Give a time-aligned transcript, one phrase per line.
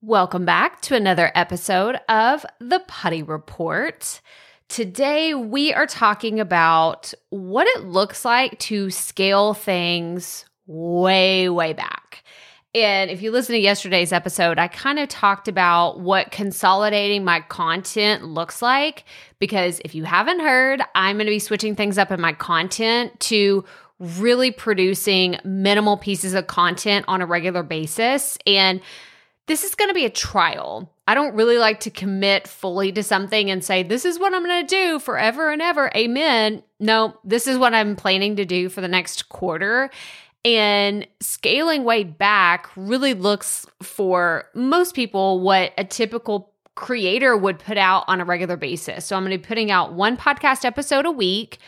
[0.00, 4.20] Welcome back to another episode of the Putty Report.
[4.68, 12.22] Today, we are talking about what it looks like to scale things way, way back.
[12.76, 17.40] And if you listen to yesterday's episode, I kind of talked about what consolidating my
[17.40, 19.02] content looks like.
[19.40, 23.18] Because if you haven't heard, I'm going to be switching things up in my content
[23.18, 23.64] to
[23.98, 28.38] really producing minimal pieces of content on a regular basis.
[28.46, 28.80] And
[29.48, 30.92] this is going to be a trial.
[31.08, 34.44] I don't really like to commit fully to something and say, this is what I'm
[34.44, 35.90] going to do forever and ever.
[35.96, 36.62] Amen.
[36.78, 39.90] No, this is what I'm planning to do for the next quarter.
[40.44, 47.76] And scaling way back really looks for most people what a typical creator would put
[47.76, 49.04] out on a regular basis.
[49.04, 51.58] So I'm going to be putting out one podcast episode a week,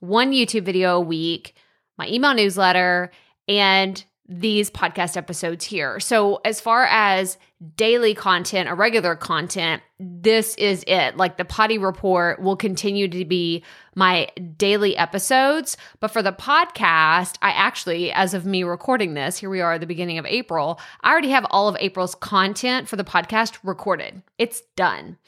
[0.00, 1.54] one YouTube video a week,
[1.96, 3.10] my email newsletter,
[3.48, 5.98] and these podcast episodes here.
[6.00, 7.38] So, as far as
[7.76, 11.16] daily content or regular content, this is it.
[11.16, 13.64] Like the potty report will continue to be
[13.96, 15.76] my daily episodes.
[15.98, 19.80] But for the podcast, I actually, as of me recording this, here we are at
[19.80, 24.22] the beginning of April, I already have all of April's content for the podcast recorded.
[24.38, 25.18] It's done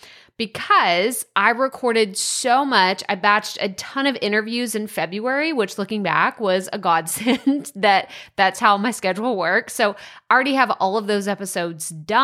[0.41, 3.05] because I recorded so much.
[3.11, 8.11] I batched a ton of interviews in February, which looking back was a godsend that
[8.37, 9.75] that's how my schedule works.
[9.75, 9.97] So
[10.31, 12.20] I already have all of those episodes done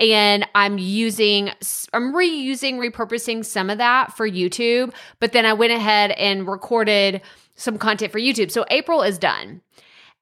[0.00, 1.50] and I'm using
[1.92, 7.20] I'm reusing, repurposing some of that for YouTube, but then I went ahead and recorded
[7.54, 8.50] some content for YouTube.
[8.50, 9.60] So April is done.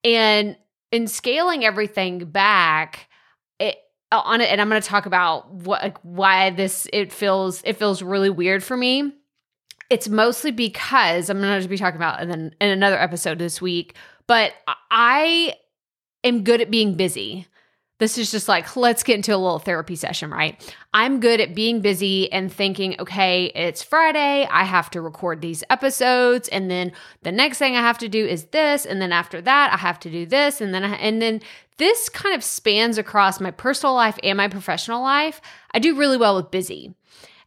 [0.03, 0.57] And
[0.93, 3.09] in scaling everything back,
[3.59, 3.77] it
[4.13, 7.77] uh, on it and I'm going to talk about what why this it feels it
[7.77, 9.13] feels really weird for me.
[9.91, 13.95] It's mostly because I'm going to be talking about in, in another episode this week,
[14.27, 14.53] but
[14.91, 15.55] I
[16.25, 17.47] am good at being busy.
[17.99, 20.75] This is just like, let's get into a little therapy session, right?
[20.93, 24.47] I'm good at being busy and thinking, okay, it's Friday.
[24.51, 26.49] I have to record these episodes.
[26.49, 26.93] And then
[27.23, 28.85] the next thing I have to do is this.
[28.85, 30.61] And then after that, I have to do this.
[30.61, 31.41] And then, I, and then
[31.79, 35.41] this kind of spans across my personal life and my professional life.
[35.73, 36.95] I do really well with busy.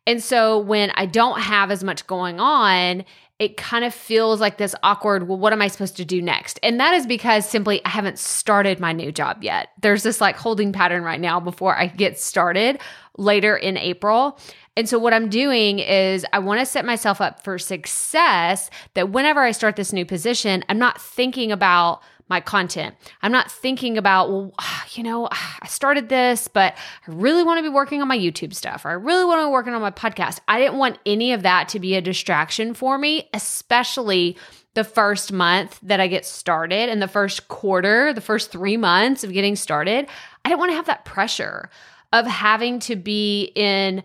[0.08, 3.06] And so when I don't have as much going on,
[3.40, 6.60] it kind of feels like this awkward, well, what am I supposed to do next?
[6.62, 9.70] And that is because simply I haven't started my new job yet.
[9.82, 12.82] There's this like holding pattern right now before I get started
[13.18, 14.38] later in April.
[14.76, 19.12] And so what I'm doing is I want to set myself up for success that
[19.12, 22.96] whenever I start this new position, I'm not thinking about my content.
[23.22, 24.54] I'm not thinking about, well,
[24.92, 25.28] you know,
[25.62, 26.76] I started this, but
[27.08, 29.48] I really want to be working on my YouTube stuff or I really want to
[29.48, 30.40] be working on my podcast.
[30.48, 34.38] I didn't want any of that to be a distraction for me, especially
[34.76, 39.24] the first month that I get started and the first quarter, the first three months
[39.24, 40.08] of getting started.
[40.46, 41.70] I didn't want to have that pressure
[42.14, 44.04] of having to be in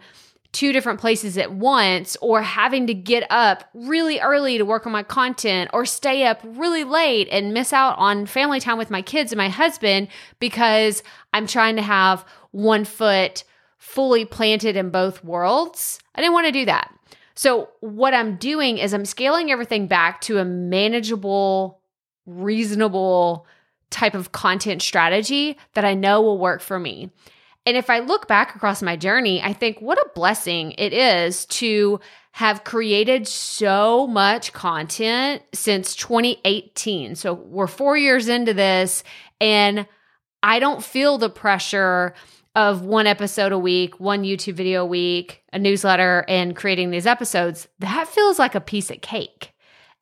[0.55, 4.93] two different places at once or having to get up really early to work on
[4.93, 9.03] my content or stay up really late and miss out on family time with my
[9.03, 11.03] kids and my husband because
[11.35, 13.45] I'm trying to have one foot
[13.79, 15.99] fully planted in both worlds.
[16.15, 16.95] I didn't want to do that.
[17.35, 21.81] So, what I'm doing is I'm scaling everything back to a manageable,
[22.27, 23.47] reasonable
[23.91, 27.11] type of content strategy that I know will work for me.
[27.67, 31.47] And if I look back across my journey, I think what a blessing it is
[31.47, 31.99] to
[32.33, 37.15] have created so much content since 2018.
[37.15, 39.03] So we're four years into this,
[39.41, 39.87] and
[40.43, 42.15] I don't feel the pressure
[42.55, 47.07] of one episode a week, one YouTube video a week, a newsletter, and creating these
[47.07, 47.67] episodes.
[47.79, 49.54] That feels like a piece of cake.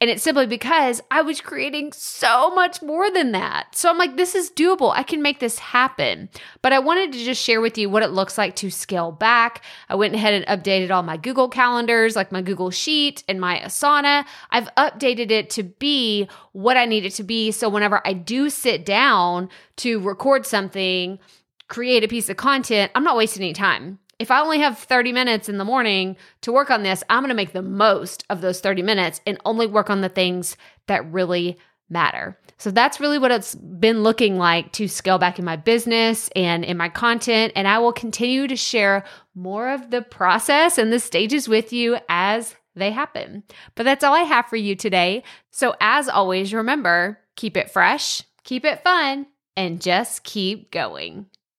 [0.03, 3.69] And it's simply because I was creating so much more than that.
[3.77, 4.93] So I'm like, this is doable.
[4.93, 6.29] I can make this happen.
[6.61, 9.63] But I wanted to just share with you what it looks like to scale back.
[9.89, 13.61] I went ahead and updated all my Google calendars, like my Google Sheet and my
[13.61, 14.25] Asana.
[14.51, 17.53] I've updated it to be what I need it to be.
[17.53, 21.21] So whenever I do sit down to record something,
[21.69, 25.13] create a piece of content, I'm not wasting any time if I only have 30
[25.13, 28.41] minutes in the morning to work on this, I'm going to make the most of
[28.41, 30.57] those 30 minutes and only work on the things
[30.87, 32.39] that really matter.
[32.59, 36.65] So that's really what it's been looking like to scale back in my business and
[36.65, 37.53] in my content.
[37.57, 39.05] And I will continue to share
[39.35, 43.43] more of the process and the stages with you as they happen.
[43.75, 45.25] But that's all I have for you today.
[45.51, 49.27] So as always, remember keep it fresh, keep it fun,
[49.57, 51.27] and just keep going.